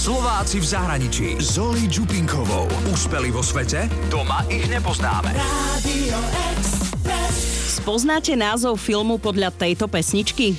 Slováci 0.00 0.64
v 0.64 0.66
zahraničí. 0.80 1.26
Zoli 1.44 1.84
Čupinkovou. 1.84 2.64
Úspeli 2.88 3.28
vo 3.28 3.44
svete? 3.44 3.84
Doma 4.08 4.48
ich 4.48 4.64
nepoznáme. 4.64 5.36
Spoznáte 7.68 8.32
názov 8.32 8.80
filmu 8.80 9.20
podľa 9.20 9.52
tejto 9.52 9.92
pesničky? 9.92 10.56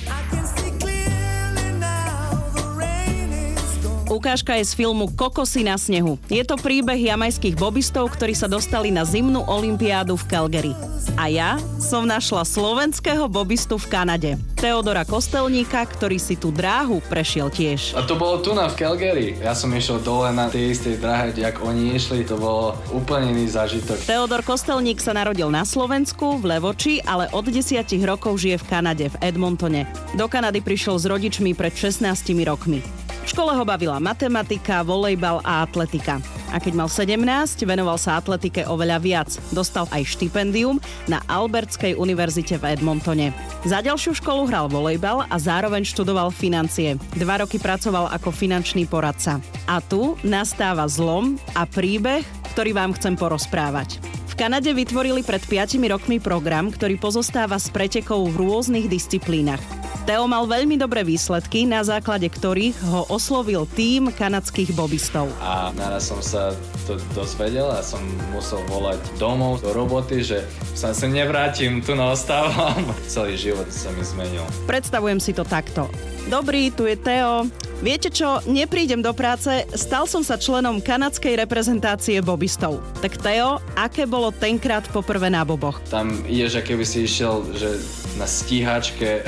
Ukážka 4.12 4.60
je 4.60 4.68
z 4.68 4.76
filmu 4.76 5.08
Kokosy 5.16 5.64
na 5.64 5.80
snehu. 5.80 6.20
Je 6.28 6.44
to 6.44 6.60
príbeh 6.60 7.00
jamajských 7.00 7.56
bobistov, 7.56 8.12
ktorí 8.12 8.36
sa 8.36 8.44
dostali 8.44 8.92
na 8.92 9.08
zimnú 9.08 9.40
olympiádu 9.48 10.20
v 10.20 10.28
Calgary. 10.28 10.76
A 11.16 11.32
ja 11.32 11.56
som 11.80 12.04
našla 12.04 12.44
slovenského 12.44 13.24
bobistu 13.24 13.80
v 13.80 13.88
Kanade. 13.88 14.30
Teodora 14.60 15.08
Kostelníka, 15.08 15.88
ktorý 15.88 16.20
si 16.20 16.36
tú 16.36 16.52
dráhu 16.52 17.00
prešiel 17.08 17.48
tiež. 17.48 17.96
A 17.96 18.04
to 18.04 18.12
bolo 18.12 18.44
tu 18.44 18.52
na 18.52 18.68
v 18.68 18.76
Calgary. 18.84 19.32
Ja 19.40 19.56
som 19.56 19.72
išiel 19.72 20.04
dole 20.04 20.28
na 20.28 20.52
tej 20.52 20.76
istej 20.76 21.00
dráhe, 21.00 21.32
jak 21.32 21.64
oni 21.64 21.96
išli, 21.96 22.28
to 22.28 22.36
bolo 22.36 22.76
úplne 22.92 23.32
iný 23.32 23.48
zážitok. 23.48 23.96
Teodor 24.04 24.44
Kostelník 24.44 25.00
sa 25.00 25.16
narodil 25.16 25.48
na 25.48 25.64
Slovensku, 25.64 26.36
v 26.36 26.52
Levoči, 26.60 27.00
ale 27.08 27.32
od 27.32 27.48
10 27.48 27.80
rokov 28.04 28.44
žije 28.44 28.60
v 28.60 28.68
Kanade, 28.68 29.08
v 29.08 29.16
Edmontone. 29.24 29.88
Do 30.20 30.28
Kanady 30.28 30.60
prišiel 30.60 31.00
s 31.00 31.08
rodičmi 31.08 31.56
pred 31.56 31.72
16 31.72 32.04
rokmi. 32.44 33.01
V 33.22 33.30
škole 33.30 33.54
ho 33.54 33.62
bavila 33.62 34.02
matematika, 34.02 34.82
volejbal 34.82 35.38
a 35.46 35.62
atletika. 35.62 36.18
A 36.52 36.58
keď 36.58 36.74
mal 36.74 36.88
17, 36.90 37.22
venoval 37.64 37.96
sa 37.96 38.18
atletike 38.18 38.66
oveľa 38.68 38.98
viac. 39.00 39.30
Dostal 39.54 39.88
aj 39.88 40.04
štipendium 40.04 40.82
na 41.06 41.22
Albertskej 41.30 41.96
univerzite 41.96 42.58
v 42.58 42.76
Edmontone. 42.76 43.30
Za 43.64 43.80
ďalšiu 43.80 44.18
školu 44.18 44.50
hral 44.50 44.68
volejbal 44.68 45.24
a 45.30 45.36
zároveň 45.38 45.86
študoval 45.86 46.34
financie. 46.34 46.98
Dva 47.16 47.40
roky 47.40 47.56
pracoval 47.56 48.10
ako 48.12 48.34
finančný 48.34 48.84
poradca. 48.90 49.38
A 49.64 49.78
tu 49.80 50.18
nastáva 50.26 50.84
zlom 50.90 51.38
a 51.56 51.64
príbeh, 51.64 52.26
ktorý 52.52 52.76
vám 52.76 52.92
chcem 52.98 53.16
porozprávať. 53.16 54.11
Kanade 54.42 54.74
vytvorili 54.74 55.22
pred 55.22 55.38
5 55.38 55.78
rokmi 55.86 56.18
program, 56.18 56.74
ktorý 56.74 56.98
pozostáva 56.98 57.62
z 57.62 57.70
pretekov 57.70 58.26
v 58.26 58.42
rôznych 58.42 58.90
disciplínach. 58.90 59.62
Teo 60.02 60.26
mal 60.26 60.50
veľmi 60.50 60.74
dobré 60.74 61.06
výsledky, 61.06 61.62
na 61.62 61.86
základe 61.86 62.26
ktorých 62.26 62.74
ho 62.90 63.06
oslovil 63.06 63.70
tým 63.70 64.10
kanadských 64.10 64.74
bobistov. 64.74 65.30
A 65.38 65.70
naraz 65.78 66.10
som 66.10 66.18
sa 66.18 66.50
to 66.90 66.98
dozvedel 67.14 67.70
a 67.70 67.86
som 67.86 68.02
musel 68.34 68.58
volať 68.66 68.98
domov 69.14 69.62
do 69.62 69.70
roboty, 69.70 70.26
že 70.26 70.42
sa 70.74 70.90
sem 70.90 71.14
nevrátim, 71.14 71.78
tu 71.78 71.94
naostávam. 71.94 72.82
Celý 73.14 73.38
život 73.38 73.70
sa 73.70 73.94
mi 73.94 74.02
zmenil. 74.02 74.42
Predstavujem 74.66 75.22
si 75.22 75.30
to 75.38 75.46
takto. 75.46 75.86
Dobrý, 76.26 76.74
tu 76.74 76.90
je 76.90 76.98
Teo. 76.98 77.46
Viete 77.82 78.14
čo, 78.14 78.38
neprídem 78.46 79.02
do 79.02 79.10
práce, 79.10 79.66
stal 79.74 80.06
som 80.06 80.22
sa 80.22 80.38
členom 80.38 80.78
kanadskej 80.78 81.34
reprezentácie 81.34 82.22
bobistov. 82.22 82.78
Tak 83.02 83.18
Teo, 83.18 83.58
aké 83.74 84.06
bolo 84.06 84.30
tenkrát 84.30 84.86
poprvé 84.94 85.26
na 85.26 85.42
boboch? 85.42 85.82
Tam 85.90 86.22
ideš, 86.30 86.62
aké 86.62 86.78
by 86.78 86.86
si 86.86 87.10
išiel, 87.10 87.42
že 87.58 87.82
na 88.14 88.30
stíhačke 88.30 89.26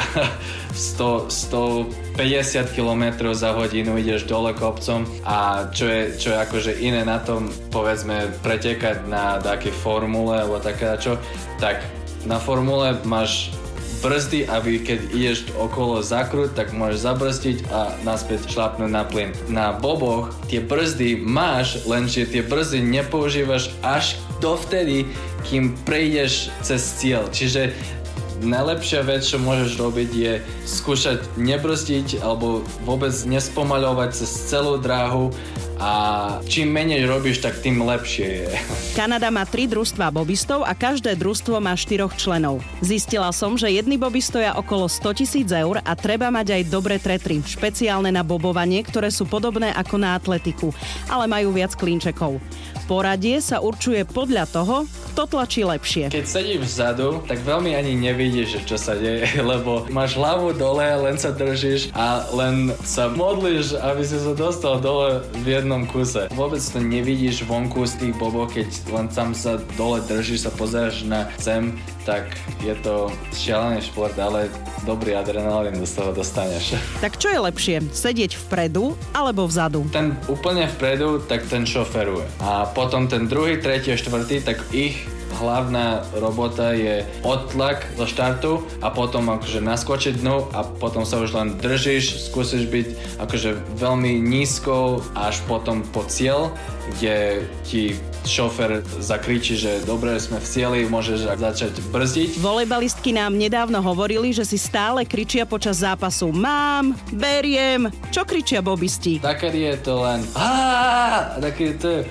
100, 0.70 1.34
150 2.14 2.78
km 2.78 3.34
za 3.34 3.58
hodinu 3.58 3.98
ideš 3.98 4.30
dole 4.30 4.55
kopcom 4.55 5.02
a 5.27 5.66
čo 5.74 5.91
je, 5.91 6.14
čo 6.14 6.30
je 6.30 6.39
akože 6.39 6.72
iné 6.78 7.02
na 7.02 7.18
tom, 7.18 7.50
povedzme, 7.74 8.39
pretekať 8.46 9.11
na 9.11 9.42
také 9.42 9.74
formule 9.74 10.46
alebo 10.46 10.62
také 10.62 10.94
čo, 11.02 11.18
tak 11.58 11.83
na 12.22 12.39
formule 12.39 13.02
máš 13.02 13.50
brzdy, 14.03 14.47
aby 14.50 14.83
keď 14.83 15.00
ideš 15.14 15.39
okolo 15.59 16.03
zakrut, 16.03 16.55
tak 16.56 16.75
môžeš 16.75 16.98
zabrzdiť 17.05 17.59
a 17.70 17.95
naspäť 18.03 18.48
šlapnúť 18.51 18.91
na 18.91 19.05
plyn. 19.06 19.31
Na 19.47 19.75
boboch 19.75 20.33
tie 20.51 20.59
brzdy 20.62 21.19
máš, 21.20 21.83
lenže 21.84 22.27
tie 22.27 22.42
brzdy 22.42 22.83
nepoužívaš 22.83 23.75
až 23.84 24.19
dovtedy, 24.42 25.06
kým 25.45 25.77
prejdeš 25.85 26.51
cez 26.64 26.83
cieľ. 26.98 27.29
Čiže 27.30 27.73
najlepšia 28.44 29.00
vec, 29.02 29.24
čo 29.24 29.40
môžeš 29.40 29.80
robiť 29.80 30.10
je 30.12 30.32
skúšať 30.68 31.40
nebrzdiť 31.40 32.20
alebo 32.22 32.62
vôbec 32.84 33.12
nespomaľovať 33.27 34.10
cez 34.14 34.30
celú 34.52 34.78
dráhu 34.78 35.32
a 35.78 35.90
čím 36.46 36.70
menej 36.70 37.02
robíš, 37.10 37.42
tak 37.42 37.58
tým 37.58 37.82
lepšie 37.82 38.46
je. 38.46 38.50
Kanada 38.98 39.27
má 39.34 39.42
tri 39.42 39.66
družstva 39.66 40.14
bobistov 40.14 40.62
a 40.62 40.72
každé 40.72 41.18
družstvo 41.18 41.58
má 41.58 41.74
štyroch 41.74 42.14
členov. 42.14 42.62
Zistila 42.78 43.34
som, 43.34 43.58
že 43.58 43.74
jedny 43.74 43.98
boby 43.98 44.22
stoja 44.22 44.55
okolo 44.55 44.86
100 44.86 45.18
tisíc 45.18 45.48
eur 45.50 45.82
a 45.82 45.92
treba 45.98 46.30
mať 46.30 46.62
aj 46.62 46.62
dobré 46.70 46.96
tretry, 47.02 47.42
špeciálne 47.42 48.14
na 48.14 48.22
bobovanie, 48.22 48.86
ktoré 48.86 49.11
sú 49.11 49.26
podobné 49.26 49.74
ako 49.74 49.96
na 49.98 50.14
atletiku, 50.14 50.70
ale 51.11 51.26
majú 51.26 51.50
viac 51.50 51.74
klínčekov. 51.74 52.38
Poradie 52.84 53.40
sa 53.40 53.64
určuje 53.64 54.05
podľa 54.05 54.44
toho, 54.44 54.84
kto 55.16 55.24
tlačí 55.24 55.64
lepšie. 55.64 56.12
Keď 56.12 56.26
sedíš 56.26 56.68
vzadu, 56.68 57.24
tak 57.24 57.40
veľmi 57.40 57.72
ani 57.72 57.96
nevidíš, 57.96 58.33
že 58.42 58.58
čo 58.67 58.74
sa 58.74 58.98
deje, 58.98 59.39
lebo 59.55 59.86
máš 59.95 60.18
hlavu 60.18 60.50
dole, 60.58 60.83
len 60.83 61.14
sa 61.14 61.30
držíš 61.30 61.95
a 61.95 62.27
len 62.34 62.74
sa 62.83 63.06
modlíš, 63.06 63.78
aby 63.78 64.02
si 64.02 64.18
sa 64.18 64.34
dostal 64.34 64.83
dole 64.83 65.22
v 65.46 65.46
jednom 65.55 65.86
kuse. 65.86 66.27
Vôbec 66.34 66.58
to 66.58 66.83
nevidíš 66.83 67.46
vonku 67.46 67.86
z 67.86 68.02
tých 68.02 68.14
bobov, 68.18 68.50
keď 68.50 68.67
len 68.90 69.06
tam 69.14 69.30
sa 69.30 69.62
dole 69.78 70.02
držíš, 70.02 70.48
sa 70.48 70.50
pozeráš 70.50 71.06
na 71.06 71.30
zem, 71.39 71.78
tak 72.02 72.34
je 72.61 72.74
to 72.83 73.08
šialený 73.33 73.80
šport, 73.86 74.18
ale 74.18 74.50
dobrý 74.83 75.14
adrenalín 75.17 75.78
z 75.86 75.92
toho 75.94 76.11
dostaneš. 76.11 76.74
Tak 77.05 77.20
čo 77.20 77.28
je 77.28 77.36
lepšie, 77.36 77.77
sedieť 77.92 78.33
vpredu 78.48 78.96
alebo 79.12 79.44
vzadu? 79.44 79.84
Ten 79.92 80.17
úplne 80.24 80.64
vpredu, 80.73 81.20
tak 81.20 81.44
ten 81.44 81.68
šoferuje. 81.68 82.24
A 82.40 82.64
potom 82.64 83.05
ten 83.05 83.28
druhý, 83.28 83.61
tretí 83.61 83.92
a 83.92 83.96
štvrtý, 84.00 84.40
tak 84.40 84.64
ich 84.73 85.05
hlavná 85.34 86.06
robota 86.17 86.72
je 86.72 87.02
odtlak 87.27 87.84
zo 87.98 88.06
štartu 88.06 88.52
a 88.80 88.89
potom 88.90 89.28
akože 89.34 89.61
naskočiť 89.61 90.22
dnu 90.22 90.55
a 90.55 90.62
potom 90.64 91.02
sa 91.02 91.20
už 91.20 91.34
len 91.34 91.48
držíš, 91.58 92.30
skúsiš 92.30 92.70
byť 92.70 92.89
akože 93.20 93.50
veľmi 93.77 94.18
nízko 94.23 95.02
až 95.18 95.42
potom 95.50 95.83
po 95.90 96.06
cieľ, 96.06 96.55
kde 96.96 97.48
ti 97.64 97.96
šofer 98.24 98.80
zakričí, 99.00 99.56
že 99.56 99.84
dobre, 99.84 100.17
sme 100.17 100.40
v 100.40 100.46
cieli, 100.48 100.80
môžeš 100.89 101.36
začať 101.36 101.73
brzdiť. 101.92 102.40
Volejbalistky 102.40 103.12
nám 103.12 103.36
nedávno 103.36 103.84
hovorili, 103.84 104.33
že 104.33 104.48
si 104.48 104.56
stále 104.56 105.05
kričia 105.05 105.44
počas 105.44 105.84
zápasu 105.84 106.33
Mám, 106.33 106.96
beriem. 107.12 107.92
Čo 108.08 108.24
kričia 108.24 108.64
bobisti? 108.64 109.20
Takedy 109.20 109.68
je 109.68 109.77
to 109.84 109.94
len 110.00 110.24
a 110.34 110.48
takedy 111.36 111.74
to 111.77 111.89
je. 111.89 112.02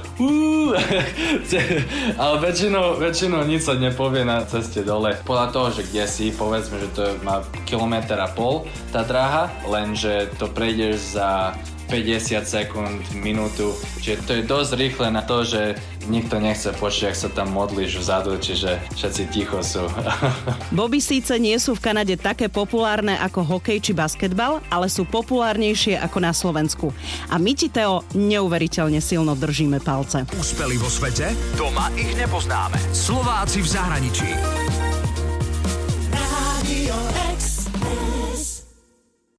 Ale 2.22 2.36
väčšinou, 2.40 3.02
väčšinou 3.14 3.46
nič 3.46 3.70
sa 3.70 3.78
nepovie 3.78 4.26
na 4.26 4.42
ceste 4.42 4.82
dole. 4.82 5.14
Podľa 5.22 5.54
toho, 5.54 5.68
že 5.70 5.86
kde 5.86 6.10
si, 6.10 6.34
povedzme, 6.34 6.82
že 6.82 6.90
to 6.98 7.14
má 7.22 7.46
kilometr 7.70 8.18
a 8.18 8.26
pol 8.26 8.66
tá 8.90 9.06
dráha, 9.06 9.54
lenže 9.70 10.34
to 10.42 10.50
prejdeš 10.50 11.22
za 11.22 11.54
50 11.92 12.44
sekúnd, 12.48 13.02
minútu, 13.18 13.76
čiže 14.00 14.24
to 14.26 14.32
je 14.40 14.44
dosť 14.44 14.72
rýchle 14.80 15.08
na 15.12 15.22
to, 15.22 15.44
že 15.46 15.78
nikto 16.08 16.40
nechce 16.40 16.72
počuť, 16.76 17.12
ak 17.12 17.16
sa 17.16 17.30
tam 17.32 17.52
modlíš 17.56 18.00
vzadu, 18.00 18.36
čiže 18.40 18.80
všetci 18.96 19.24
ticho 19.32 19.60
sú. 19.64 19.88
Boby 20.78 21.00
síce 21.00 21.36
nie 21.40 21.56
sú 21.60 21.76
v 21.76 21.84
Kanade 21.92 22.16
také 22.20 22.52
populárne 22.52 23.16
ako 23.20 23.58
hokej 23.58 23.80
či 23.80 23.92
basketbal, 23.96 24.60
ale 24.68 24.88
sú 24.92 25.08
populárnejšie 25.08 26.00
ako 26.00 26.18
na 26.20 26.34
Slovensku. 26.36 26.92
A 27.32 27.40
my 27.40 27.52
ti, 27.56 27.72
Teo, 27.72 28.04
neuveriteľne 28.16 29.00
silno 29.00 29.38
držíme 29.38 29.80
palce. 29.80 30.28
Úspeli 30.36 30.76
vo 30.76 30.90
svete? 30.92 31.32
Doma 31.56 31.92
ich 31.96 32.12
nepoznáme. 32.18 32.76
Slováci 32.92 33.64
v 33.64 33.68
zahraničí. 33.70 34.30
Radio 36.12 37.23